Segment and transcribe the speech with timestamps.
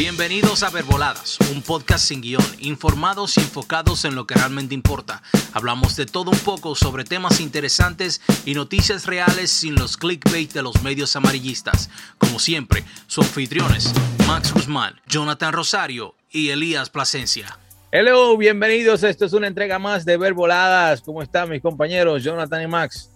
[0.00, 5.22] Bienvenidos a Verboladas, un podcast sin guion, informados y enfocados en lo que realmente importa.
[5.52, 10.62] Hablamos de todo un poco sobre temas interesantes y noticias reales sin los clickbait de
[10.62, 11.90] los medios amarillistas.
[12.16, 13.92] Como siempre, sus anfitriones,
[14.26, 17.58] Max Guzmán, Jonathan Rosario y Elías Plasencia.
[17.92, 19.02] Hello, bienvenidos.
[19.02, 21.02] Esto es una entrega más de Verboladas.
[21.02, 23.10] ¿Cómo están mis compañeros Jonathan y Max?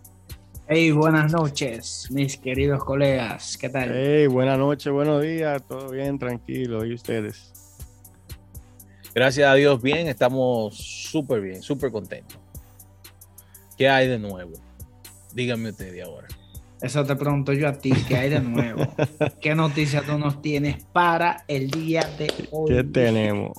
[0.67, 3.59] Hey, buenas noches, mis queridos colegas.
[3.59, 3.91] ¿Qué tal?
[3.93, 5.63] Hey, buenas noches, buenos días.
[5.69, 6.87] Todo bien, tranquilo.
[6.87, 7.53] ¿Y ustedes?
[9.15, 10.09] Gracias a Dios, bien.
[10.09, 12.39] Estamos súper bien, súper contentos.
[13.77, 14.53] ¿Qué hay de nuevo?
[15.35, 16.29] Díganme ustedes ahora.
[16.81, 18.89] Eso te pregunto yo a ti, ¿qué hay de nuevo?
[19.43, 22.75] ¿Qué noticias tú nos tienes para el día de hoy?
[22.75, 23.53] ¿Qué tenemos?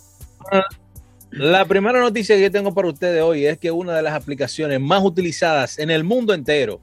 [1.29, 5.03] La primera noticia que tengo para ustedes hoy es que una de las aplicaciones más
[5.03, 6.81] utilizadas en el mundo entero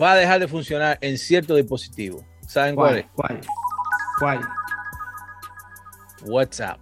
[0.00, 2.24] va a dejar de funcionar en cierto dispositivo.
[2.46, 3.06] ¿Saben cuál, es?
[3.14, 3.40] ¿Cuál?
[4.18, 4.40] ¿Cuál?
[6.24, 6.78] WhatsApp.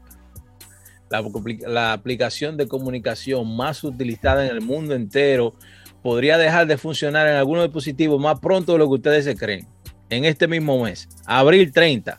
[1.08, 1.22] La,
[1.66, 5.54] la, aplicación de comunicación más utilizada en el mundo entero
[6.02, 9.66] podría dejar de funcionar en algunos dispositivos más pronto de lo que ustedes se creen.
[10.08, 12.18] En este mismo mes, abril 30,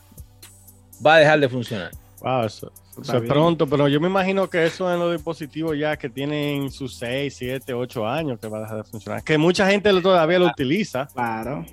[1.04, 1.90] va a dejar de funcionar.
[2.20, 6.10] Wow, eso, es pronto, pero yo me imagino que eso en los dispositivos ya que
[6.10, 9.24] tienen sus 6, 7, 8 años que va a dejar de funcionar.
[9.24, 11.08] Que mucha gente todavía lo utiliza.
[11.14, 11.64] Claro,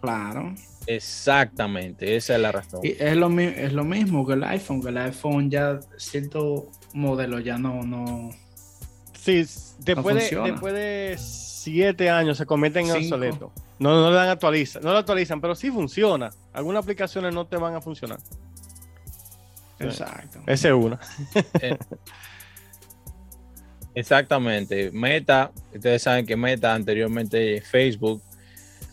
[0.00, 0.54] claro.
[0.86, 2.80] Exactamente, esa es la razón.
[2.82, 7.40] Y es lo, es lo mismo que el iPhone, que el iPhone ya cierto modelo
[7.40, 7.82] ya no...
[7.82, 8.30] no
[9.12, 9.44] sí,
[9.80, 13.50] después, de, después de 7 años se convierten en obsoletos.
[13.78, 16.30] No, no le dan actualiza, no lo actualizan, pero sí funciona.
[16.52, 18.18] Algunas aplicaciones no te van a funcionar.
[19.78, 20.40] Exacto.
[20.46, 20.98] Ese es uno.
[21.60, 21.76] Eh,
[23.94, 24.90] exactamente.
[24.92, 28.22] Meta, ustedes saben que Meta anteriormente Facebook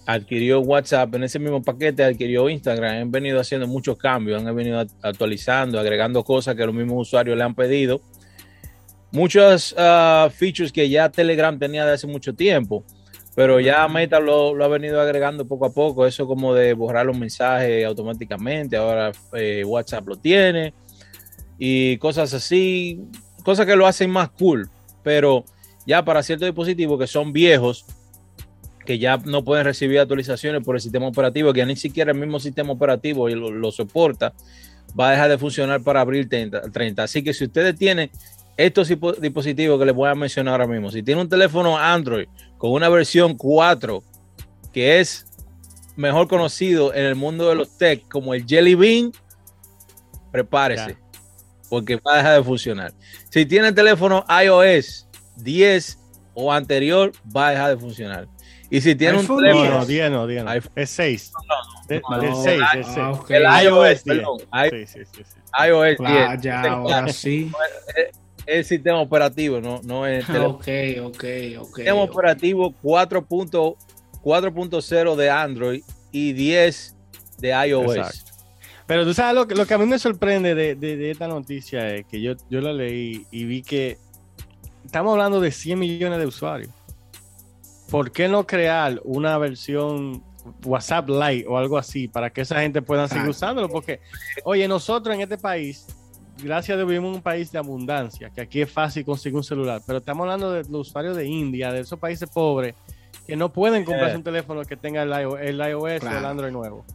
[0.06, 4.86] adquirió WhatsApp, en ese mismo paquete adquirió Instagram, han venido haciendo muchos cambios, han venido
[5.02, 8.02] actualizando, agregando cosas que los mismos usuarios le han pedido.
[9.12, 12.84] Muchos uh, features que ya Telegram tenía de hace mucho tiempo,
[13.36, 17.18] pero ya Meta lo, ha venido agregando poco a poco, eso como de borrar los
[17.18, 20.74] mensajes automáticamente, ahora eh, WhatsApp lo tiene
[21.58, 23.02] y cosas así,
[23.44, 24.70] cosas que lo hacen más cool,
[25.02, 25.46] pero
[25.88, 27.86] ya para ciertos dispositivos que son viejos,
[28.86, 32.18] que ya no pueden recibir actualizaciones por el sistema operativo, que ya ni siquiera el
[32.18, 34.34] mismo sistema operativo lo, lo soporta,
[35.00, 37.04] va a dejar de funcionar para abril 30, 30.
[37.04, 38.12] Así que si ustedes tienen
[38.58, 38.88] estos
[39.20, 42.28] dispositivos que les voy a mencionar ahora mismo, si tiene un teléfono Android
[42.58, 44.04] con una versión 4,
[44.72, 45.26] que es
[45.96, 49.12] mejor conocido en el mundo de los tech como el Jelly Bean,
[50.32, 51.20] prepárese, ya.
[51.70, 52.94] porque va a dejar de funcionar.
[53.30, 56.00] Si tiene el teléfono iOS 10
[56.34, 58.28] o anterior, va a dejar de funcionar.
[58.70, 59.70] Y si tiene un teléfono.
[59.70, 60.52] No, no, 10 no, 10 no.
[60.76, 61.32] Es 6.
[61.32, 62.98] No, no, no, el 6, el 6.
[63.20, 63.38] Okay.
[63.38, 64.40] El iOS, perdón.
[64.72, 65.24] Sí, sí, sí,
[65.68, 66.42] iOS Claro, 10.
[66.42, 67.52] ya, ahora sí.
[68.46, 70.68] El sistema operativo, no, no es el Ok,
[71.02, 71.24] ok,
[71.60, 71.76] ok.
[71.78, 72.12] sistema ok.
[72.12, 75.82] operativo 4.0 de Android
[76.12, 76.96] y 10
[77.40, 77.96] de iOS.
[77.96, 78.32] Exacto.
[78.86, 81.26] Pero tú sabes lo que, lo que a mí me sorprende de, de, de esta
[81.28, 83.98] noticia es que yo, yo la leí y vi que
[84.86, 86.70] estamos hablando de 100 millones de usuarios.
[87.90, 90.22] ¿Por qué no crear una versión
[90.66, 93.32] WhatsApp Lite o algo así para que esa gente pueda seguir Claro.
[93.32, 93.70] usándolo?
[93.70, 94.02] Porque,
[94.44, 95.88] oye, nosotros en este país,
[96.42, 99.44] gracias a Dios, vivimos en un país de abundancia, que aquí es fácil conseguir un
[99.44, 102.76] celular, pero estamos hablando de los usuarios de India, de esos países pobres,
[103.28, 104.18] que no pueden comprarse Eh.
[104.18, 106.26] un teléfono que tenga el, iO- el iOS o el.
[106.26, 106.86] Android nuevo.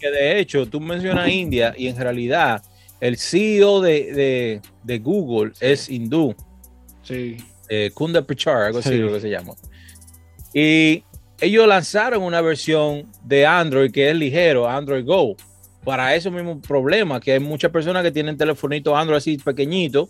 [0.00, 2.62] Que de hecho, tú mencionas India y en realidad
[3.00, 6.34] el CEO de, de, de Google es hindú,
[7.02, 7.36] Sí.
[7.68, 8.96] eh, Kundar Pichar, algo así Sí.
[8.98, 9.54] lo que se llama.
[10.52, 11.02] Y
[11.40, 15.36] ellos lanzaron una versión de Android que es ligero, Android Go,
[15.84, 20.08] para esos mismos problemas, que hay muchas personas que tienen telefonitos Android así pequeñitos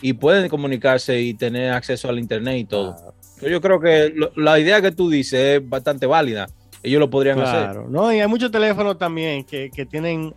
[0.00, 3.14] y pueden comunicarse y tener acceso al internet y todo.
[3.40, 6.48] Yo creo que lo- la idea que tú dices es bastante válida.
[6.82, 7.60] Ellos lo podrían hacer.
[7.64, 10.34] Claro, no, y hay muchos teléfonos también que, que tienen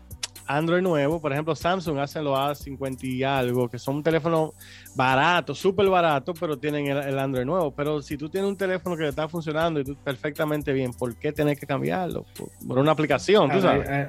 [0.47, 4.51] Android nuevo, por ejemplo, Samsung hacen los A50 y algo, que son teléfonos
[4.93, 7.71] baratos, súper baratos, pero tienen el, el Android nuevo.
[7.71, 11.31] Pero si tú tienes un teléfono que está funcionando y tú perfectamente bien, ¿por qué
[11.31, 12.25] tener que cambiarlo?
[12.37, 13.89] Por, por una aplicación, tú sabes.
[13.89, 14.07] hay-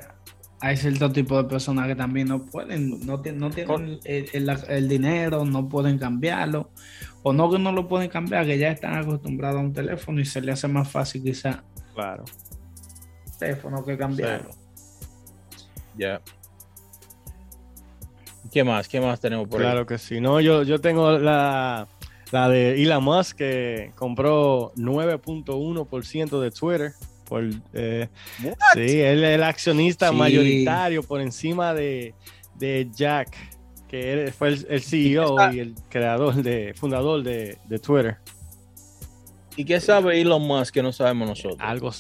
[0.61, 4.89] hay cierto tipo de personas que también no pueden, no, no tienen el, el- el
[4.89, 6.71] dinero, no pueden cambiarlo,
[7.23, 10.25] o no que no lo pueden cambiar, que ya están acostumbrados a un teléfono y
[10.25, 11.63] se le hace más fácil quizá
[11.95, 12.25] Claro.
[13.39, 14.51] teléfono que cambiarlo.
[15.97, 16.21] Ya.
[18.53, 18.89] ¿Qué más?
[18.89, 20.21] ¿Qué más tenemos por Claro que sí.
[20.21, 21.87] No, yo, yo tengo la,
[22.33, 26.93] la de Elon Musk que compró 9.1% de Twitter
[27.29, 28.09] Por, eh,
[28.75, 32.15] sí, él es el accionista mayoritario por encima de,
[32.55, 33.37] de Jack,
[33.89, 38.19] que fue el, CEO y, el creador, de, fundador de, de, Twitter.
[39.57, 41.59] ¿Y qué sabe Elon Musk que no sabemos nosotros?
[41.61, 41.91] Algo.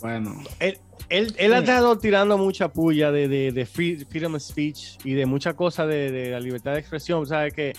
[0.00, 0.42] Bueno.
[0.58, 0.78] Él,
[1.08, 5.26] él, él ha estado tirando mucha puya de, de, de freedom of speech y de
[5.26, 7.26] muchas cosas de, de, la libertad de expresión.
[7.26, 7.74] ¿Sabes que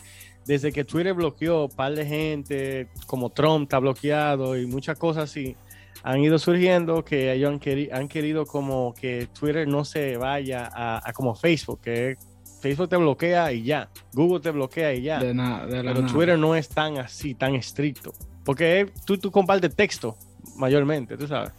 [0.45, 5.25] desde que Twitter bloqueó un par de gente, como Trump está bloqueado y muchas cosas
[5.25, 5.55] así,
[6.03, 7.59] han ido surgiendo que ellos han,
[7.91, 12.17] han querido como que Twitter no se vaya a, como Facebook, que
[12.61, 15.19] Facebook te bloquea y ya, Google te bloquea y ya.
[15.19, 18.13] De nada, Pero Twitter no es tan así, tan estricto.
[18.43, 20.15] Porque tú, tú compartes texto
[20.57, 21.51] mayormente, tú sabes.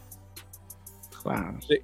[1.22, 1.58] Claro.
[1.66, 1.78] Sí.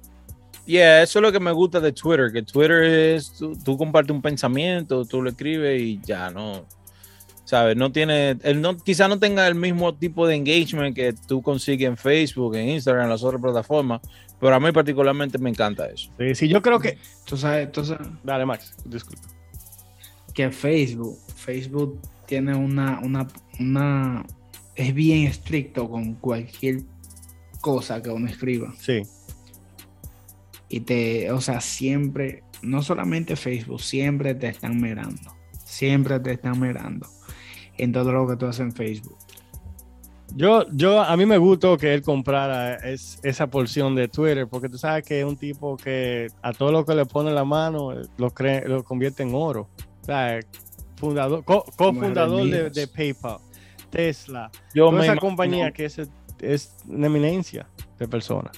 [0.65, 4.15] Yeah, eso es lo que me gusta de Twitter, que Twitter es, tú, tú compartes
[4.15, 6.65] un pensamiento, tú lo escribes y ya, no,
[7.45, 7.75] ¿sabes?
[7.75, 11.87] No tiene, él no, quizá no tenga el mismo tipo de engagement que tú consigues
[11.87, 14.01] en Facebook, en Instagram, en las otras plataformas,
[14.39, 16.11] pero a mí particularmente me encanta eso.
[16.17, 16.97] Sí, sí yo creo que...
[17.25, 18.07] Tú sabes, tú sabes...
[18.23, 19.27] Dale, Max, disculpa.
[20.33, 23.27] Que Facebook, Facebook tiene una, una,
[23.59, 24.25] una,
[24.75, 26.81] es bien estricto con cualquier
[27.61, 28.73] cosa que uno escriba.
[28.79, 29.03] Sí.
[30.69, 35.35] Y te, o sea, siempre, no solamente Facebook, siempre te están mirando.
[35.63, 37.07] Siempre te están mirando
[37.77, 39.17] en todo lo que tú haces en Facebook.
[40.35, 44.79] Yo, yo, a mí me gustó que él comprara esa porción de Twitter, porque tú
[44.79, 48.31] sabes que es un tipo que a todo lo que le pone la mano lo,
[48.31, 49.69] cree, lo convierte en oro.
[50.01, 50.39] O sea,
[50.95, 53.37] fundador, cofundador de, PayPal,
[53.91, 56.01] Tesla, yo toda esa compañía que es,
[56.39, 57.67] es una eminencia
[57.99, 58.57] de personas.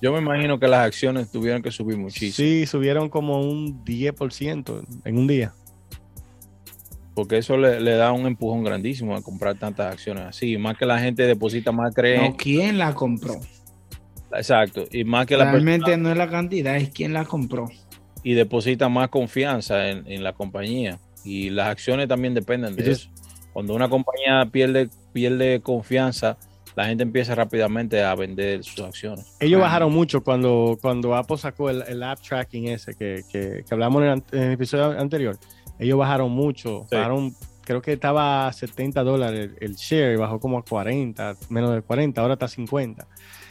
[0.00, 2.36] Yo me imagino que las acciones tuvieron que subir muchísimo.
[2.36, 5.52] Sí, subieron como un 10% en un día
[7.16, 10.98] porque eso le, da un empujón grandísimo a comprar tantas acciones así, más que la
[10.98, 12.18] gente deposita más cree.
[12.18, 13.40] No, ¿quién la compró?
[14.32, 17.70] Exacto, y más que Realmente la no es la cantidad, es quién la compró.
[18.22, 20.98] Y deposita más confianza en, la compañía.
[21.24, 23.08] Y las acciones también dependen de eso.
[23.54, 26.36] Cuando una compañía pierde, pierde confianza,
[26.74, 29.24] la gente empieza rápidamente a vender sus acciones.
[29.40, 34.22] Ellos bajaron mucho cuando, cuando Apple sacó el, app tracking ese que, que, hablamos en
[34.38, 35.38] el episodio anterior
[35.78, 40.58] ellos bajaron mucho, bajaron, creo que estaba a 70 dólares el, share y bajó como
[40.58, 43.06] a 40, menos de 40, ahora está a 50.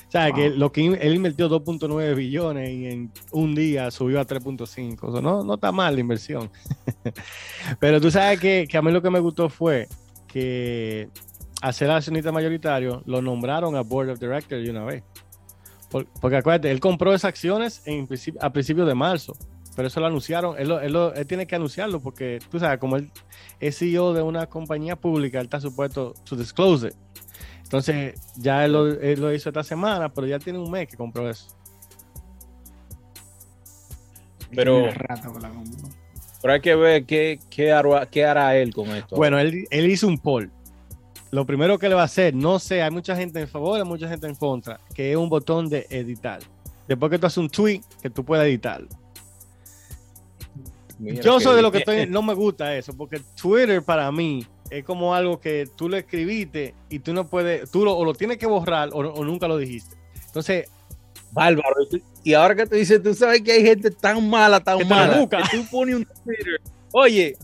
[0.08, 4.26] O sea, que lo que él invirtió 2.9 billones y en un día subió a
[4.26, 4.98] 3.5.
[5.02, 6.50] O sea, no, no está mal la inversión.
[7.80, 9.90] Pero tú sabes que, que, a mí lo que me gustó fue
[10.28, 11.10] que
[11.62, 15.04] a ser accionista mayoritario lo nombraron a Board of Directors de una vez.
[15.90, 18.08] porque acuérdate, él compró esas acciones en,
[18.40, 19.36] a principios de marzo
[19.76, 23.12] pero eso lo anunciaron, él, él, tiene que anunciarlo porque tú sabes, como él
[23.60, 26.94] es CEO de una compañía pública, él está supuesto to disclose it.
[27.64, 31.48] Entonces, ya él lo, hizo esta semana, pero ya tiene un mes que compró eso.
[34.56, 34.86] Pero,
[36.42, 39.16] pero hay que ver qué, qué, hará, qué hará él con esto.
[39.16, 40.52] Bueno, él, él hizo un poll.
[41.32, 43.84] Lo primero que le va a hacer, no sé, hay mucha gente en favor, hay
[43.86, 46.40] mucha gente en contra, que es un botón de editar.
[46.88, 48.88] Después que tú haces un tweet, que tú puedas editarlo
[51.00, 54.84] yo soy de lo que estoy, no me gusta eso, porque Twitter para mí es
[54.84, 58.38] como algo que tú lo escribiste y tú no puedes, tú lo, o lo tienes
[58.38, 59.96] que borrar o, nunca lo dijiste.
[60.26, 60.70] Entonces,
[61.32, 61.76] bárbaro.
[62.24, 65.38] Y ahora que te dices, tú sabes que hay gente tan mala, tan mala, que
[65.52, 67.38] tú pones un Twitter, oye,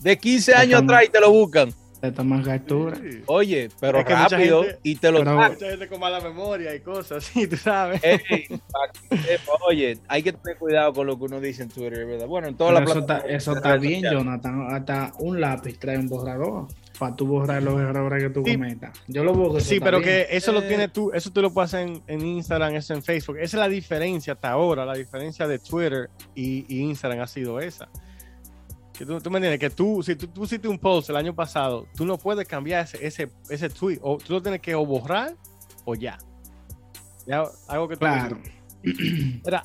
[0.00, 1.72] de 15 años atrás y te lo buscan
[2.04, 2.98] te toman captura.
[3.26, 7.46] Oye, pero rápido y te lo pero, Mucha gente con mala memoria y cosas así,
[7.46, 8.02] tú sabes.
[9.66, 12.26] oye, hay que tener cuidado con lo que uno dice en Twitter, ¿verdad?
[12.26, 14.74] Bueno, en todas las Eso está, eso está bien, Jonathan.
[14.74, 16.66] Hasta un lápiz trae un borrador
[16.98, 19.00] para tú borrar los errores que tú cometas.
[19.08, 19.60] Yo lo busco.
[19.60, 22.74] Sí, pero que eso lo tienes tú, eso tú lo puedes hacer en, en, Instagram,
[22.74, 23.36] eso en Facebook.
[23.36, 27.60] Esa es la diferencia hasta ahora, la diferencia de Twitter y, y Instagram ha sido
[27.60, 27.88] esa
[28.98, 32.04] tú, me entiendes que tú, si tú, tú hiciste un post el año pasado, tú
[32.04, 35.34] no puedes cambiar ese, ese, ese tweet, o tú lo tienes que o borrar
[35.84, 36.18] o ya.
[37.26, 38.38] ya algo que tú Claro.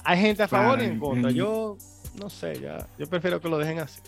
[0.04, 1.32] hay gente a favor y en contra.
[1.32, 1.78] Yo
[2.20, 2.88] no sé, ya.
[2.98, 4.02] Yo prefiero que lo dejen así.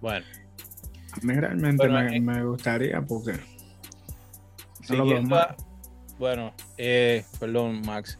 [0.00, 0.24] Bueno.
[1.12, 3.32] A mí realmente me, eh, me, gustaría porque.
[6.18, 8.18] bueno, eh, perdón, Max.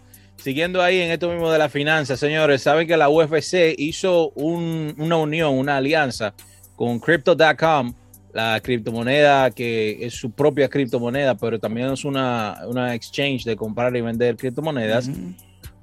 [0.49, 5.17] Siguiendo ahí en esto mismo de la finanza, señores, saben que la UFC hizo una
[5.19, 6.33] unión, una alianza
[6.75, 7.93] con Crypto.com,
[8.33, 14.01] la criptomoneda que es su propia criptomoneda, pero también es una, exchange de comprar y
[14.01, 15.11] vender criptomonedas,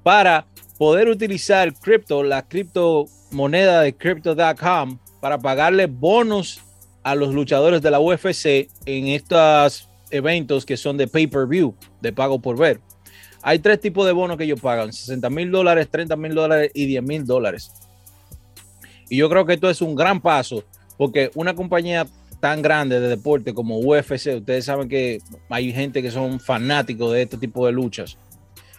[0.02, 0.46] para
[0.78, 6.60] poder utilizar cripto, la criptomoneda de Crypto.com, para pagarle bonos
[7.04, 12.40] a los luchadores de la UFC en estas eventos que son de pay-per-view, de pago
[12.40, 12.80] por ver.
[13.42, 16.86] Hay tres tipos de bonos que ellos pagan, 60 mil dólares, 30 mil dólares y
[16.86, 17.72] 10 mil dólares.
[19.08, 20.64] Y yo creo que esto es un gran paso,
[20.96, 22.06] porque una compañía
[22.40, 27.22] tan grande de deporte como UFC, ustedes saben que hay gente que son fanáticos de
[27.22, 28.18] este tipo de luchas.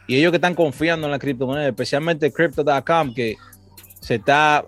[0.08, 3.36] Y ellos que están confiando en la criptomoneda, especialmente Crypto.com, que
[4.00, 4.66] se está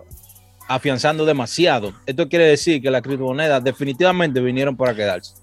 [0.68, 1.92] afianzando demasiado.
[2.06, 5.34] Esto quiere decir que las criptomonedas definitivamente vinieron para quedarse.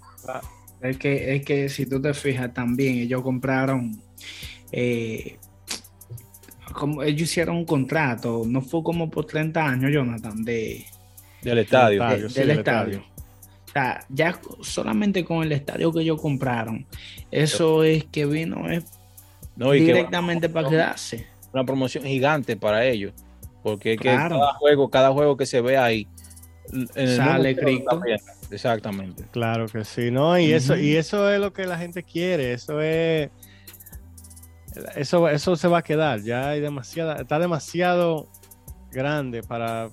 [0.87, 4.01] Es que, es que si tú te fijas también, ellos compraron,
[4.71, 5.37] eh,
[6.73, 10.85] como ellos hicieron un contrato, no fue como por 30 años, Jonathan, de,
[11.41, 12.01] del estadio.
[12.03, 12.93] de- estadio, del sí, del estadio.
[12.97, 13.17] estadio.
[13.67, 16.85] O sea, ya solamente con el estadio que ellos compraron,
[17.31, 18.85] eso es que vino es
[19.55, 21.27] No, y que directamente para quedarse.
[21.53, 23.13] una promoción gigante para ellos.
[23.63, 24.39] Porque es que Claro.
[24.39, 26.07] cada juego, cada juego que se ve ahí.
[26.73, 28.01] En el Sale cripto.
[28.51, 29.25] Exactamente.
[29.31, 30.37] Claro que sí, ¿no?
[30.39, 33.29] Y eso, y eso es lo que la gente quiere, eso es
[34.95, 38.27] eso, eso se va a quedar, ya hay demasiada, está demasiado
[38.91, 39.89] grande para,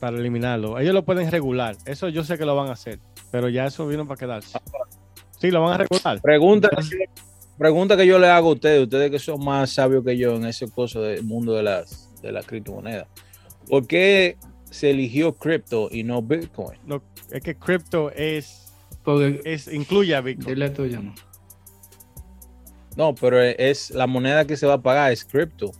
[0.00, 0.78] para eliminarlo.
[0.78, 2.98] Ellos lo pueden regular, eso yo sé que lo van a hacer,
[3.30, 4.58] pero ya eso vino para quedarse.
[5.38, 6.20] Sí, lo van a regular.
[6.20, 6.70] Pregunta,
[7.58, 10.46] pregunta que yo le hago a ustedes, ustedes que son más sabios que yo en
[10.46, 13.06] ese coso del mundo de las, de las criptomonedas.
[13.68, 14.36] ¿Por qué
[14.76, 16.78] se eligió cripto y no Bitcoin?
[16.86, 20.54] No, es que cripto es, Porque, es incluye a Bitcoin.
[20.54, 21.14] dile tuyo, ¿no?
[22.96, 25.70] No, pero es la moneda que se va a pagar, es cripto.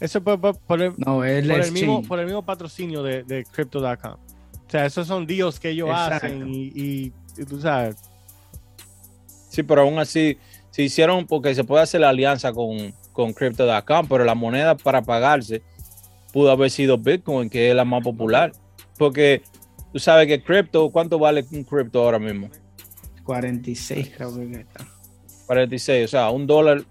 [0.00, 3.02] Eso por, por- por el, No, es el por el mismo, por el mismo patrocinio
[3.02, 4.12] de, de Crypto.com.
[4.14, 6.26] O sea, esos son deals que ellos Exacto.
[6.26, 7.96] hacen y, y- y tú sabes,
[9.50, 10.36] Sí, pero aún así
[10.70, 15.02] se hicieron porque se puede hacer la alianza con, con Crypto.com, pero la moneda para
[15.02, 15.62] pagarse
[16.38, 18.52] pudo haber sido Bitcoin, que es la más popular.
[18.96, 19.42] Porque
[19.92, 22.48] tú sabes que cripto, ¿cuánto vale un cripto ahora mismo?
[23.24, 24.86] 46 creo que está.
[25.46, 26.84] 46, o sea, un dólar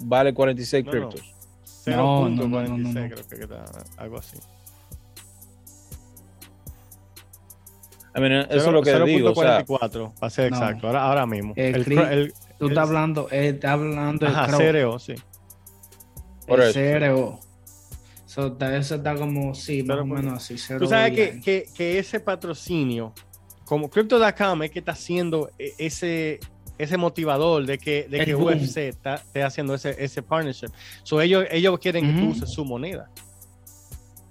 [0.00, 1.34] vale 46 No, criptos.
[1.86, 2.92] No, no, no, 0.46 no, no, no.
[2.92, 3.64] creo que está,
[3.96, 4.36] algo así.
[8.14, 9.30] I mean, eso es lo que digo.
[9.30, 10.58] O sea, 0.44, para ser No.
[10.58, 11.54] exacto, ahora, ahora mismo.
[11.56, 15.14] El El, el- Tú estás hablando, eh, estás hablando ajá, del CRO, CRO, sí.
[16.46, 16.80] Por el eso.
[16.98, 17.45] CRO.
[18.36, 20.58] So, eso está como, sí, más o punto- menos así.
[20.58, 23.14] cero Tú sabes que, que, que ese patrocinio,
[23.64, 26.38] como Crypto.com es que está haciendo e- ese,
[26.76, 28.48] ese motivador de que, de El que boom.
[28.58, 30.68] UFC está, esté haciendo ese, ese partnership.
[31.02, 33.08] So ellos, ellos quieren que tú uses su moneda.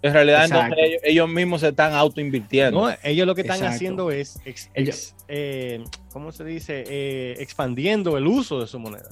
[0.04, 2.88] en realidad, entonces, ellos, ellos mismos se están autoinvirtiendo.
[2.90, 2.96] ¿no?
[3.02, 3.76] Ellos lo que están Exacto.
[3.76, 6.84] haciendo es, ex- eh, ¿cómo se dice?
[6.88, 9.10] Eh, expandiendo el uso de su moneda.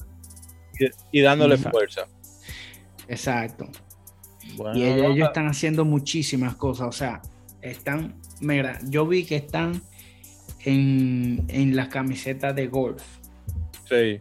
[1.11, 1.79] y, y dándole Exacto.
[1.79, 2.07] fuerza.
[3.07, 3.67] Exacto.
[4.57, 6.87] Bueno, Y ellos, están haciendo muchísimas cosas.
[6.87, 7.21] O sea,
[7.61, 9.81] están, mira, yo vi que están
[10.65, 13.03] en, en las camisetas de golf.
[13.89, 14.19] sí.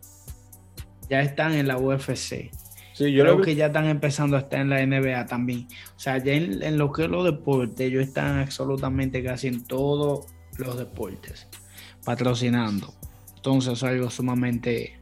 [1.11, 2.51] Ya están en la UFC.
[2.95, 5.67] Sí, yo Creo que ya están empezando a estar en la NBA también.
[5.95, 9.63] O sea, ya en, en lo que es los deportes, ellos están absolutamente casi en
[9.65, 11.49] todos los deportes,
[12.05, 12.95] patrocinando.
[13.37, 14.99] Entonces es algo sumamente...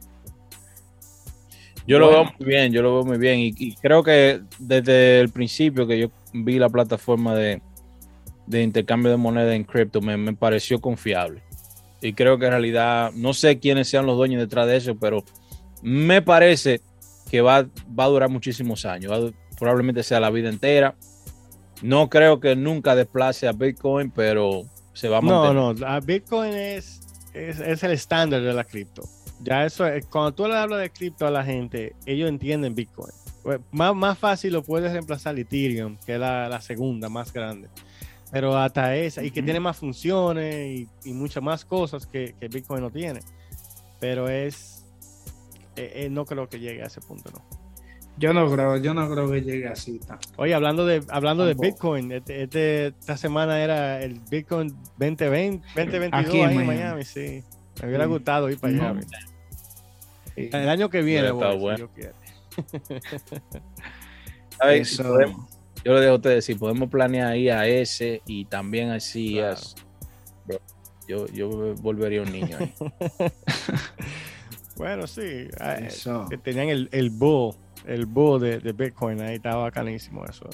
[1.87, 3.39] Yo lo veo muy bien, yo lo veo muy bien.
[3.39, 7.61] Y, y creo que desde el principio que yo vi la plataforma de,
[8.47, 11.41] de intercambio de moneda en cripto, me, me pareció confiable.
[12.01, 15.23] Y creo que en realidad, no sé quiénes sean los dueños detrás de eso, pero
[15.81, 16.81] me parece
[17.29, 19.11] que va, va a durar muchísimos años.
[19.11, 20.95] Va probablemente sea la vida entera.
[21.83, 25.55] No creo que nunca desplace a Bitcoin, pero se va a No, mantener.
[25.55, 27.01] no, la Bitcoin es,
[27.33, 29.03] es, es el estándar de la cripto.
[29.43, 33.11] Ya eso es, cuando tú le hablas de cripto a la gente, ellos entienden Bitcoin.
[33.43, 37.67] Pues, Más, más fácil lo puedes reemplazar Ethereum, que es la, la segunda más grande.
[38.31, 42.47] Pero hasta esa, y que tiene más funciones y, y muchas más cosas que, que
[42.47, 43.19] Bitcoin no tiene.
[43.99, 44.85] Pero es,
[45.75, 47.41] eh, eh, no creo que llegue a ese punto, ¿no?
[48.17, 49.99] Yo no creo, yo no creo que llegue así.
[49.99, 51.93] tan- Oye, hablando de hablando de Tampoco.
[51.95, 54.69] Bitcoin, este, este- esta semana era el Bitcoin
[54.99, 57.03] 2020, 2022 Aquí en ahí en Miami.
[57.03, 57.43] Sí.
[57.81, 58.87] Me hubiera gustado ir para allá.
[58.89, 58.93] No.
[58.95, 59.07] mira.
[60.35, 60.49] Sí.
[60.53, 61.75] El año que viene, si bueno.
[61.77, 62.13] Dios quiere.
[64.57, 64.87] ¿Sabes?
[64.87, 65.49] Si Eso- podemos-
[65.83, 69.57] yo le digo a ustedes, si podemos planear ahí a ese y también así, Claro.
[71.07, 71.49] yo, yo
[71.81, 72.73] volvería un niño ahí.
[74.77, 75.47] Bueno, sí.
[75.59, 76.25] ah, eh, Eso.
[76.29, 77.53] que tenían el, el bull,
[77.85, 80.49] el bull de, de Bitcoin ahí, estaba bacanísimo eso.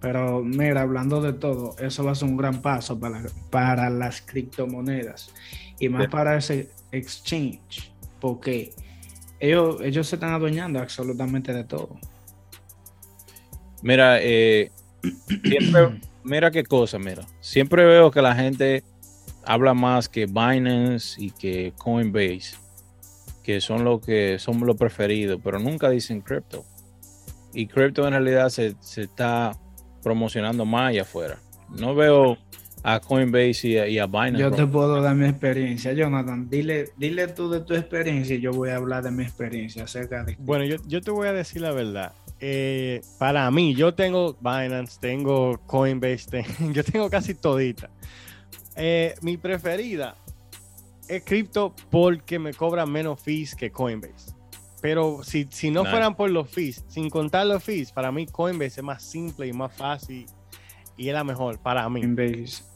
[0.00, 4.20] Pero mira, hablando de todo, eso va a ser un gran paso para, para las
[4.22, 5.32] criptomonedas
[5.78, 6.08] y más Sí.
[6.08, 7.91] para ese exchange,
[8.22, 8.72] porque
[9.40, 11.98] ellos, ellos se están adueñando absolutamente de todo.
[13.82, 14.70] Mira, eh,
[15.42, 17.26] siempre, mira qué cosa, mira.
[17.40, 18.84] Siempre veo que la gente
[19.44, 22.54] habla más que Binance y que Coinbase,
[23.42, 26.64] que son los que son los preferidos, pero nunca dicen crypto.
[27.52, 29.58] Y crypto en realidad se, se está
[30.00, 31.38] promocionando más allá afuera.
[31.70, 32.38] No veo
[32.82, 34.38] a Coinbase y a, Binance.
[34.38, 36.48] Yo te puedo dar mi experiencia, Jonathan.
[36.50, 40.24] Dile, dile tú de tu experiencia y yo voy a hablar de mi experiencia acerca
[40.24, 40.36] de.
[40.38, 42.12] Bueno, yo, yo te voy a decir la verdad.
[42.40, 47.88] Eh, para mí, yo tengo Binance, tengo Coinbase, yo tengo casi todita.
[48.74, 50.16] Eh, mi preferida
[51.06, 54.32] es cripto porque me cobran menos fees que Coinbase.
[54.80, 58.80] Pero si, si no fueran por los fees, sin contar los fees, para mí Coinbase
[58.80, 60.26] es más simple y más fácil
[60.96, 62.00] y es la mejor para mí.
[62.00, 62.71] Coinbase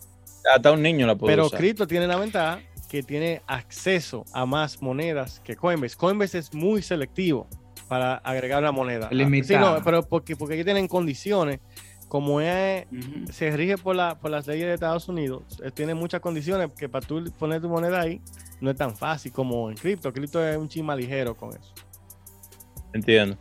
[0.54, 4.80] hasta un niño la puede Pero cripto tiene la ventaja que tiene acceso a más
[4.80, 5.96] monedas que Coinbase.
[5.96, 7.48] Coinbase es muy selectivo
[7.88, 9.08] para agregar la moneda.
[9.10, 9.80] Limitado.
[9.84, 11.60] pero porque, porque aquí tienen condiciones.
[12.08, 12.86] Como es,
[13.32, 16.88] se rige por, la, por las leyes de Estados Unidos, eh, tiene muchas condiciones que
[16.88, 18.20] para tú poner tu moneda ahí
[18.60, 20.12] no es tan fácil como en cripto.
[20.12, 21.74] Cripto es un chisma ligero con eso.
[22.92, 23.36] Entiendo.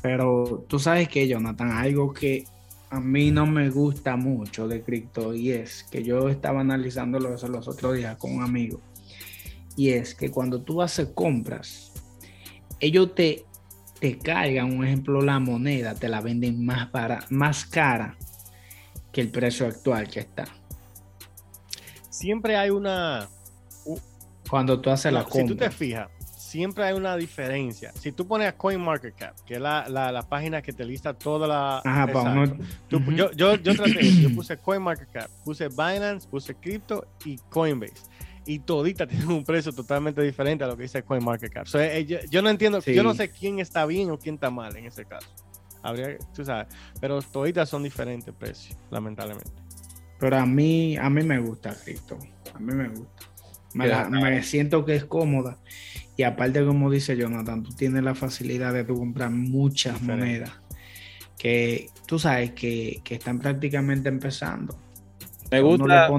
[0.00, 2.44] Pero tú sabes que, Jonathan, algo que
[2.90, 7.46] a mí no me gusta mucho de cripto y es que yo estaba analizándolo eso
[7.46, 8.80] los otros días con un amigo.
[9.76, 11.92] Y es que cuando tú haces compras
[12.80, 13.44] ellos te
[14.00, 18.16] te caigan un ejemplo la moneda te la venden más para más cara
[19.12, 20.46] que el precio actual que está.
[22.08, 23.28] Siempre hay una
[24.48, 26.08] cuando tú haces la compra si tú te fijas
[26.50, 27.92] siempre hay una diferencia.
[27.94, 31.78] Si tú pones a CoinMarketCap, que es la, la, página que te lista toda la...
[31.84, 32.10] Ajá,
[32.88, 38.02] yo, yo, yo traté, yo puse CoinMarketCap, puse Binance, puse Crypto y Coinbase.
[38.46, 41.68] Y todita tiene un precio totalmente diferente a lo que dice CoinMarketCap.
[41.74, 44.86] Eh, yo, no entiendo, yo no sé quién está bien o quién está mal en
[44.86, 45.28] ese caso.
[45.82, 46.66] Habría, tú sabes,
[47.00, 49.52] pero toditas son diferentes precios, lamentablemente.
[50.18, 52.18] Pero a mí, a mí me gusta Crypto.
[52.52, 53.24] A mí me gusta.
[53.72, 55.56] me siento que es cómoda
[56.20, 60.52] y aparte, como dice Jonathan, tú tienes la facilidad de comprar muchas monedas
[61.38, 64.76] que tú sabes que, están prácticamente empezando.
[65.50, 66.10] Me gusta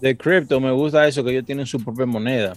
[0.00, 2.56] de cripto, me gusta eso, que ellos tienen su propia moneda.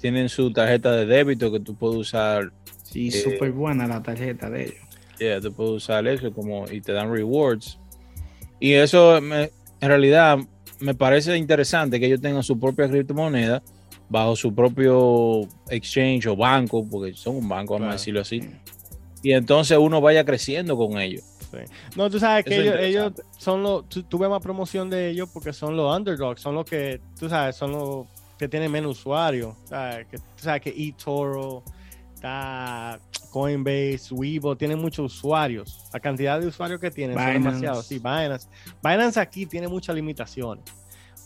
[0.00, 2.52] Tienen su tarjeta de débito que tú puedes usar.
[2.84, 4.84] Sí, eh, súper buena la tarjeta de ellos.
[5.18, 7.76] Yeah, tú puedes usar eso como y te dan rewards.
[8.60, 10.38] Y eso en realidad
[10.78, 13.64] me parece interesante que ellos tengan su propia criptomoneda
[14.08, 18.42] bajo su propio exchange o banco, porque son un banco, vamos a decirlo así.
[19.22, 21.24] Y entonces uno vaya creciendo con ellos.
[21.96, 25.76] No, tú sabes que ellos, son los, tú, ves más promoción de ellos porque son
[25.76, 28.06] los underdogs, son los que, tú sabes, son los
[28.38, 29.54] que tienen menos usuarios.
[29.68, 31.62] Que, tú sabes que eToro,
[33.30, 35.80] Coinbase, Weibo, tienen muchos usuarios.
[35.92, 37.86] La cantidad de usuarios que tienen son demasiados.
[37.86, 38.48] Sí, Binance.
[38.82, 40.64] Binance aquí tiene muchas limitaciones.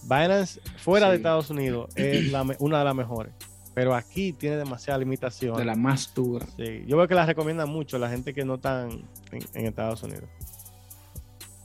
[0.02, 3.32] Binance fuera de Estados Unidos es una de las mejores.
[3.74, 5.58] Pero aquí tiene demasiadas limitaciones.
[5.58, 6.44] De la más dura.
[6.56, 6.84] Sí.
[6.86, 10.24] Yo veo que la recomiendan mucho la gente que no están en, Estados Unidos.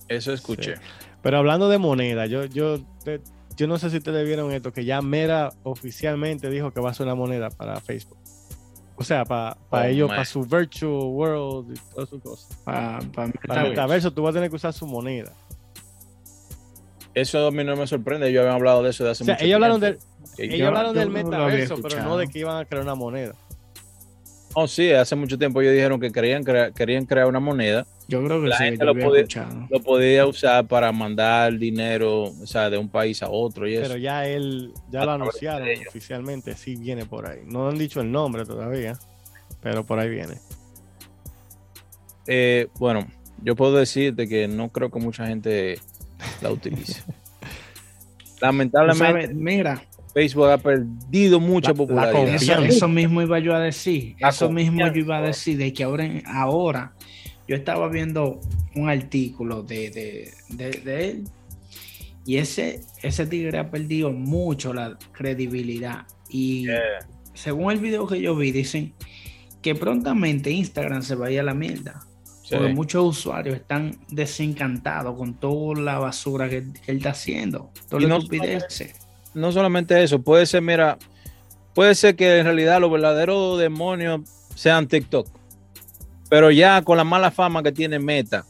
[0.08, 0.76] Eso escuché.
[1.24, 2.80] Pero hablando de moneda, yo, yo,
[3.58, 6.94] yo no sé si ustedes vieron esto, que ya Mera oficialmente dijo que va a
[6.94, 8.20] ser una moneda para Facebook.
[8.98, 12.58] O sea, para oh, ellos, para su virtual world y todas sus cosas.
[12.64, 15.34] Para, para, metaverso, tú vas a tener que usar su moneda.
[17.16, 19.56] Eso a mí no me sorprende, ellos habían hablado de eso de hace mucho ellos
[19.56, 19.98] Hablaron del,
[20.38, 23.34] ellos hablaron del metaverso, pero no de que iban a crear una moneda.
[24.54, 27.86] Oh, sí, hace mucho tiempo ellos dijeron que querían, querían crear una moneda.
[28.08, 29.26] Yo creo que la sí, gente lo, podía,
[29.70, 33.98] lo podía usar para mandar dinero, o sea, de un país a otro y Pero
[33.98, 37.40] ya él, ya lo anunciaron oficialmente, sí viene por ahí.
[37.46, 38.98] No han dicho el nombre todavía,
[39.62, 40.36] pero por ahí viene.
[42.28, 43.08] Eh, bueno,
[43.42, 45.80] yo puedo decirte que no creo que mucha gente
[46.42, 47.04] la utilice.
[48.42, 49.82] Lamentablemente, mira,
[50.14, 52.64] Facebook ha perdido mucha popularidad.
[52.66, 54.16] eso, mismo iba yo a decir.
[54.20, 56.94] eso mismo yo iba a decir de que ahora, ahora
[57.48, 58.40] yo estaba viendo
[58.76, 61.24] un artículo de, él
[62.26, 66.06] y ese, ese tigre ha perdido mucho la credibilidad.
[66.30, 66.68] Y
[67.34, 68.94] según el video que yo vi, dicen
[69.62, 72.08] que prontamente Instagram se vaya a la mierda.
[72.50, 77.72] Porque muchos usuarios están desencantados con toda la basura que, él está haciendo.
[78.00, 78.20] y no,
[79.34, 80.98] no solamente eso, puede ser, mira,
[81.74, 84.22] puede ser que en realidad los verdaderos demonios
[84.56, 85.28] sean TikTok.
[86.30, 88.46] Pero ya con la mala fama que tiene Meta,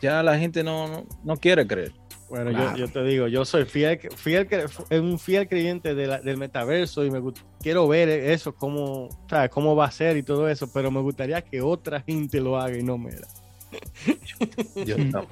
[0.00, 1.99] ya la gente no, no quiere creer.
[2.30, 4.48] Bueno, yo, te digo, yo soy fiel, fiel,
[4.92, 7.20] un fiel creyente del metaverso y me
[7.60, 9.08] quiero ver eso, cómo,
[9.50, 12.78] cómo va a ser y todo eso, pero me gustaría que otra gente lo haga
[12.78, 13.26] y no me da.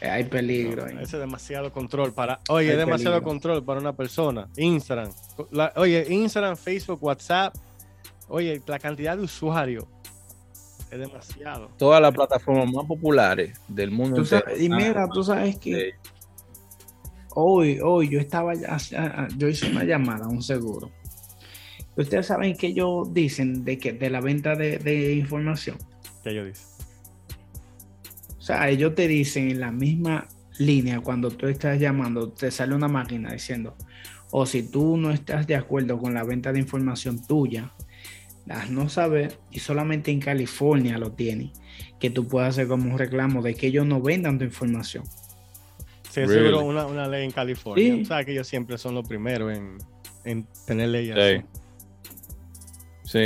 [0.00, 0.86] hay peligro.
[0.86, 2.40] No, ese es demasiado control para.
[2.48, 3.28] Oye, es demasiado peligro.
[3.30, 4.48] control para una persona.
[4.56, 5.10] Instagram.
[5.50, 7.54] La- oye, Instagram, Facebook, WhatsApp.
[8.28, 9.84] Oye, la cantidad de usuarios
[10.90, 11.70] es demasiado.
[11.78, 16.10] Todas las plataformas más populares del mundo Tú sabes- y mira, tú sabes que Sí.
[17.34, 20.90] Hoy, hoy yo estaba, ya- yo hice una llamada a un seguro.
[21.96, 25.76] Ustedes saben que ellos dicen de que de la venta de, de información.
[26.24, 26.64] ¿Qué yo dice?
[28.38, 30.26] O sea, ellos te dicen en la misma
[30.58, 33.76] línea cuando tú estás llamando, te sale una máquina diciendo,
[34.30, 37.72] o si tú no estás de acuerdo con la venta de información tuya,
[38.50, 41.52] haznos saber y solamente en California lo tienen,
[41.98, 45.04] que tú puedas hacer como un reclamo de que ellos no vendan tu información.
[46.14, 46.46] Sí, es Really?
[46.48, 47.84] seguro una, una ley en California.
[47.94, 48.02] Sí.
[48.02, 49.78] O sea, que ellos siempre son los primeros en,
[50.24, 51.20] en tener leyes Sí.
[51.20, 51.44] así.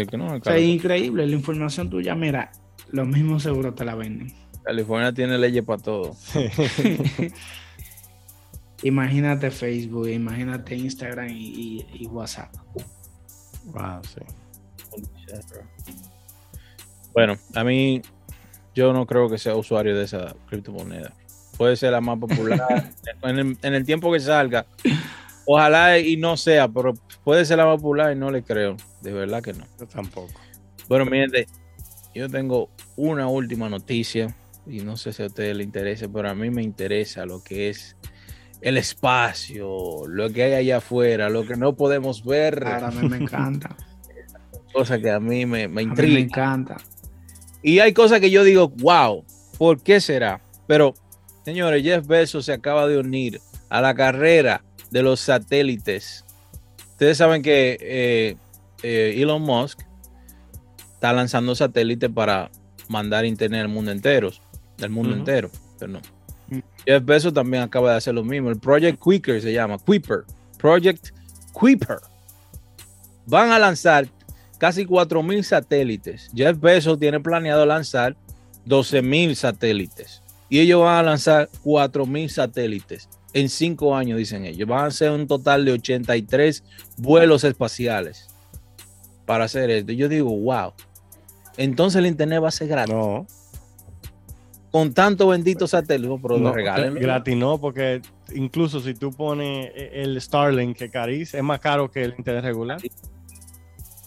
[0.01, 2.51] Sí, que no, O sea, Cali- es increíble, la información tuya, mira,
[2.91, 4.33] los mismos seguros te la venden.
[4.65, 6.17] California tiene leyes para todo.
[8.83, 12.55] imagínate Facebook, imagínate Instagram y, y- y WhatsApp.
[13.67, 14.21] Wow, sí.
[17.13, 18.01] Bueno, a mí
[18.75, 21.13] yo no creo que sea usuario de esa criptomoneda.
[21.59, 22.91] Puede ser la más popular
[23.23, 24.65] en, el, en el tiempo que salga.
[25.45, 26.95] Ojalá y no sea, pero
[27.25, 28.77] puede ser la más popular y no le creo.
[29.03, 29.65] De verdad que no.
[29.79, 30.33] Yo tampoco.
[30.89, 31.47] Bueno, mi gente,
[32.15, 34.35] yo tengo una última noticia
[34.67, 37.69] y no sé si a ustedes les interesa, pero a mí me interesa lo que
[37.71, 37.97] es
[38.61, 43.09] el espacio, lo que hay allá afuera, lo que no podemos ver, Ahora a mí
[43.09, 43.77] me encanta.
[44.73, 46.21] cosa que a mí me, me A mí me intriga.
[46.21, 46.77] encanta.
[47.63, 49.25] Y hay cosas que yo digo, wow,
[49.59, 50.41] ¿por qué será?
[50.67, 50.95] Pero,
[51.49, 56.23] señores, Jeff Bezos se acaba de unir a la carrera de los satélites.
[56.91, 58.37] Ustedes saben que eh,
[58.83, 59.81] eh, Elon Musk
[60.93, 62.51] está lanzando satélites para
[62.89, 64.31] mandar internet al mundo entero,
[64.77, 65.51] del mundo entero.
[65.79, 66.01] Pero no.
[66.49, 66.59] Mm.
[66.85, 68.51] Jeff Bezos también acaba de hacer lo mismo.
[68.51, 70.25] El Project Quicker se llama, Kuiper.
[70.59, 71.15] Project
[71.53, 71.99] Kuiper.
[73.25, 74.07] Van a lanzar
[74.59, 76.31] casi 4.000 satélites.
[76.35, 78.17] Jeff Bezos tiene planeado lanzar
[78.67, 80.23] 12.000 satélites.
[80.49, 84.69] Y ellos van a lanzar 4.000 satélites en cinco años, dicen ellos.
[84.69, 86.65] Van a hacer un total de 83
[86.97, 88.29] vuelos espaciales
[89.27, 89.93] para hacer esto.
[89.93, 90.73] Yo digo, wow.
[91.57, 92.95] Entonces el internet va a ser gratis.
[92.95, 93.27] No,
[94.71, 96.95] Con tanto bendito satélite, pero no regalen.
[96.95, 98.01] gratis no, porque
[98.35, 102.81] incluso si tú pones el Starlink que cariz, es más caro que el internet regular.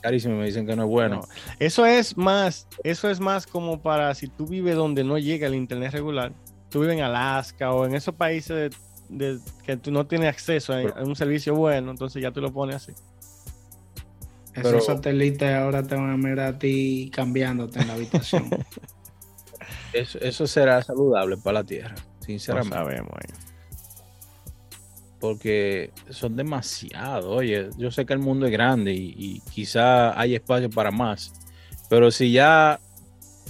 [0.01, 1.15] Carísimo, me dicen que no es bueno.
[1.17, 1.27] No.
[1.59, 5.55] Eso es más, eso es más como para si tú vives donde no llega el
[5.55, 6.33] internet regular,
[6.69, 8.71] tú vives en Alaska o en esos países
[9.09, 12.41] de, de- que tú no tienes acceso a, a un servicio bueno, entonces ya tú
[12.41, 12.93] lo pones así.
[14.53, 18.49] Esos Pero- satélites ahora te van a mirar a ti cambiándote en la habitación.
[19.93, 22.75] Eso, eso será saludable para la Tierra, No sinceramente.
[22.77, 23.11] sabemos.
[23.13, 23.50] ahí.
[25.21, 27.29] Porque son demasiado.
[27.31, 31.31] Oye, yo sé que el mundo es grande y, y quizá hay espacio para más,
[31.89, 32.79] pero si ya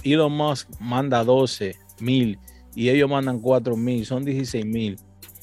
[0.04, 2.38] Elon Musk manda 12 mil
[2.74, 4.96] y ellos mandan 4 mil, son 16 mil.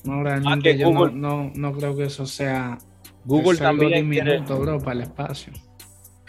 [0.06, 2.78] No, Ah, realmente que yo no, Google- no, no creo que eso sea
[3.26, 5.52] Google es algo también quiere- diminuto, bro, para el espacio.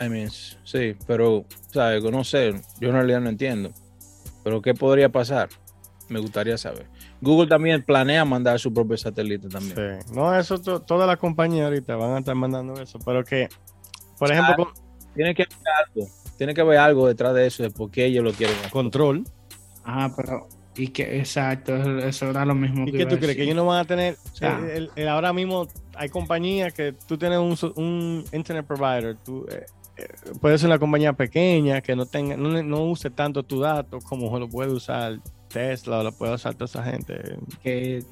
[0.00, 2.02] I mean, sí, pero, ¿sabes?
[2.02, 3.70] No sé, yo en realidad no entiendo.
[4.42, 5.50] Pero ¿qué podría pasar?
[6.08, 6.86] Me gustaría saber.
[7.20, 9.74] Google también planea mandar su propio satélite también.
[10.02, 10.14] Sí.
[10.14, 13.48] No, eso to- todas las compañías ahorita van a estar mandando eso, pero que,
[14.18, 14.74] por ejemplo, con
[15.14, 18.24] Tiene que haber algo, tiene que haber algo detrás de eso, de por qué ellos
[18.24, 18.70] lo quieren hacer.
[18.70, 19.24] control.
[19.84, 23.36] Ajá, pero y que exacto, eso- era lo mismo ¿Y que qué tú crees?
[23.36, 24.16] Que ellos no van a tener.
[24.32, 29.16] sea- el- el- el- ahora mismo hay compañías que tú tienes un, un internet provider.
[29.16, 30.06] Tú, eh, eh,
[30.40, 34.38] puede ser una compañía pequeña que no tenga no, no use tanto tu dato como
[34.38, 35.18] lo puede usar
[35.50, 37.36] Tesla o lo puede usar toda esa gente.
[37.62, 38.02] que,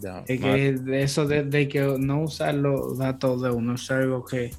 [0.00, 0.54] Ya, es mal.
[0.54, 4.46] que de eso de, de que no usar los datos de uno es algo que,
[4.46, 4.54] Es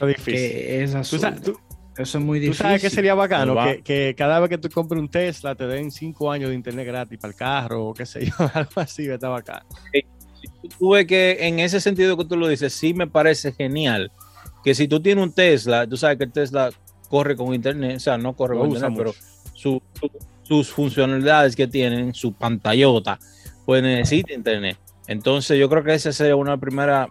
[0.00, 0.34] difícil.
[0.34, 1.18] que es Tú azul.
[1.20, 1.58] sabes, tú-
[1.98, 2.62] eso es muy tú difícil.
[2.66, 3.66] sabes que sería bacano Va.
[3.74, 6.86] que, que cada vez que tú compres un Tesla te den cinco años de internet
[6.86, 9.66] gratis para el carro o qué sé yo, algo así, está bacano.
[10.78, 14.10] tú ves que en ese sentido que tú lo dices, sí me parece genial
[14.64, 16.70] que si tú tienes un Tesla, tú sabes que el Tesla
[17.08, 19.14] corre con internet, o sea, no corre Lo con internet, pero
[19.54, 19.82] su-
[20.50, 23.20] sus funcionalidades que tienen, su pantallota,
[23.64, 24.76] pues necesita internet.
[25.06, 27.08] Entonces yo creo que esa sería una de las primeras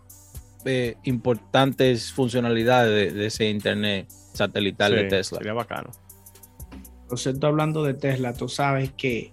[0.65, 5.37] eh, importantes funcionalidades de, de ese internet satelital de Tesla.
[5.37, 5.89] Sería bacano.
[7.07, 9.31] Por cierto, hablando de Tesla, tú sabes que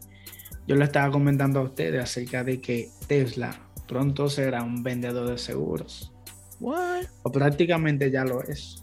[0.69, 5.39] yo le estaba comentando a ustedes acerca de que Tesla pronto será un vendedor de
[5.39, 6.13] seguros.
[6.61, 8.83] O prácticamente ya lo es.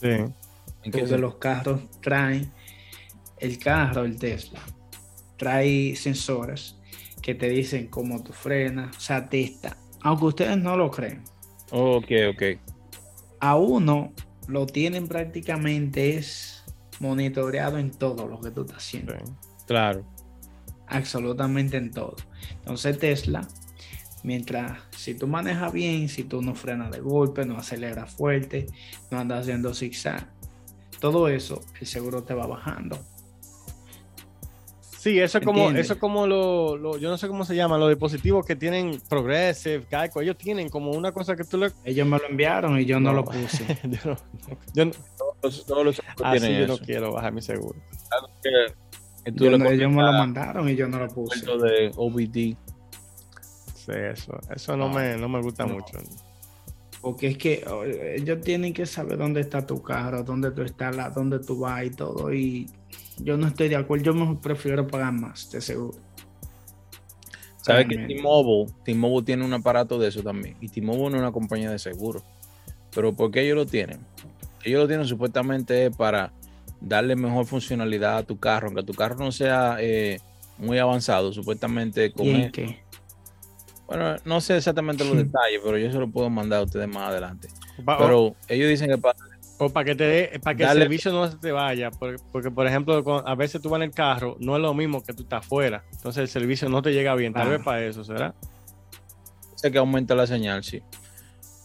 [0.00, 0.08] Sí.
[0.08, 2.50] ¿En qué Porque los carros traen,
[3.42, 4.60] el carro, el Tesla,
[5.36, 6.76] trae sensores
[7.20, 9.76] que te dicen cómo tú frenas, o sea, testa.
[10.02, 11.22] Aunque ustedes no lo creen.
[11.72, 12.42] Ok, ok.
[13.40, 14.12] A uno
[14.46, 16.64] lo tienen prácticamente es
[17.00, 19.14] monitoreado en todo lo que tú estás haciendo.
[19.66, 20.04] Claro.
[20.86, 22.16] Absolutamente en todo.
[22.58, 23.46] Entonces Tesla,
[24.22, 28.66] mientras si tú manejas bien, si tú no frenas de golpe, no aceleras fuerte,
[29.10, 30.28] no andas haciendo zigzag,
[31.00, 32.96] todo eso el seguro te va bajando.
[35.02, 38.46] Sí, eso es como, eso como lo, yo no sé cómo se llama, los dispositivos
[38.46, 41.72] que tienen Progressive, Geico, ellos tienen como una cosa que tú le...
[41.82, 43.66] Ellos me lo enviaron y yo no, lo puse.
[44.74, 44.92] yo no,
[45.40, 47.76] todos, los, Así yo no quiero bajar mi seguro.
[49.24, 51.44] ellos me lo mandaron y yo no lo puse.
[51.46, 52.56] de OBD.
[53.74, 55.98] Sí, eso, eso no, me, no me gusta mucho.
[57.00, 57.64] Porque es que
[58.16, 61.90] ellos tienen que saber dónde está tu carro, dónde tú estás, dónde tú vas y
[61.90, 62.32] todo.
[62.32, 62.70] Y
[63.18, 64.04] yo no estoy de acuerdo.
[64.04, 65.98] Yo me prefiero pagar más, de seguro.
[67.62, 70.56] ¿Sabes que T-Mobile, T-Mobile tiene un aparato de eso también?
[70.60, 72.22] Y T-Mobile no es una compañía de seguro.
[72.92, 74.00] Pero ¿por qué ellos lo tienen?
[74.64, 76.32] Ellos lo tienen supuestamente para
[76.80, 80.20] darle mejor funcionalidad a tu carro, aunque tu carro no sea eh,
[80.58, 82.80] muy avanzado, supuestamente con ¿Y qué?
[83.86, 87.10] Bueno, no sé exactamente los detalles, pero yo se lo puedo mandar a ustedes más
[87.10, 87.48] adelante.
[87.84, 89.18] pero ellos dicen que para
[89.64, 93.22] o para que, te para que el servicio no se te vaya, porque, por ejemplo,
[93.26, 95.84] a veces tú vas en el carro, no es lo mismo que tú estás afuera,
[95.92, 98.34] entonces el servicio no te llega bien, tal vez para eso, ¿será?
[99.54, 100.82] Sé que aumenta la señal, sí.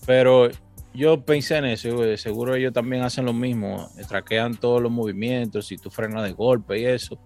[0.06, 0.50] Pero
[0.94, 5.68] yo pensé en eso, eh, seguro ellos también hacen lo mismo, traquean todos los movimientos,
[5.68, 7.20] si tú frenas de golpe y eso,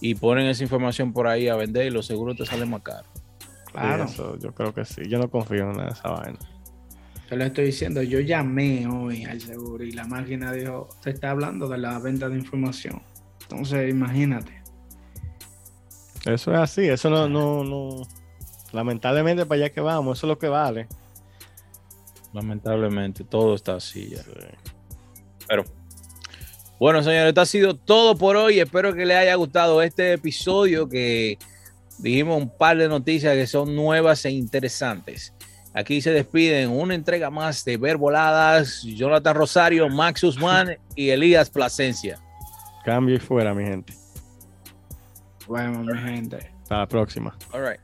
[0.00, 3.08] y ponen esa información por ahí a vender y los seguros te salen más caros.
[3.72, 4.38] Claro.
[4.38, 6.38] yo creo que sí, yo no confío en esa vaina.
[7.30, 11.30] Yo le estoy diciendo, yo llamé hoy al seguro y la máquina dijo, te está
[11.30, 13.00] hablando de la venta de información.
[13.42, 14.60] Entonces, imagínate.
[16.24, 18.02] Eso es así, eso no, no, no.
[18.72, 20.88] Lamentablemente para allá que vamos, eso es lo que vale.
[22.32, 24.22] Lamentablemente, todo está así ya.
[25.46, 25.64] Pero,
[26.80, 28.58] bueno, señores, esto ha sido todo por hoy.
[28.58, 31.38] Espero que les haya gustado este episodio que
[31.98, 35.32] dijimos un par de noticias que son nuevas e interesantes.
[35.72, 42.18] Aquí se despiden una entrega más de Verboladas, Jonathan Rosario, Max Usman y Elías Plasencia.
[42.84, 43.94] Cambio y fuera, mi gente.
[45.46, 46.50] Bueno, mi gente.
[46.62, 47.36] Hasta la próxima.
[47.52, 47.80] All right.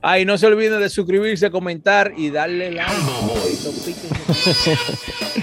[0.00, 2.92] Ay, no se olviden de suscribirse, comentar y darle like.